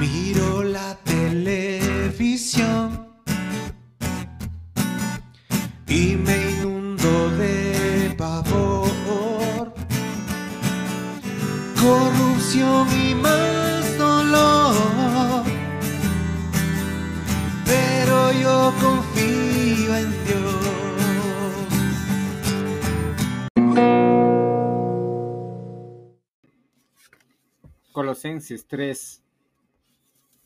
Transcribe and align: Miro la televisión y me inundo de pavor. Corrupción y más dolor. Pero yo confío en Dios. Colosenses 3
Miro 0.00 0.62
la 0.62 0.94
televisión 1.02 1.88
y 5.88 6.14
me 6.14 6.50
inundo 6.52 7.30
de 7.30 8.14
pavor. 8.16 9.74
Corrupción 11.80 12.86
y 12.96 13.14
más 13.16 13.98
dolor. 13.98 15.44
Pero 17.64 18.32
yo 18.32 18.72
confío 18.80 19.96
en 19.96 20.10
Dios. 20.24 20.54
Colosenses 27.92 28.64
3 28.68 29.27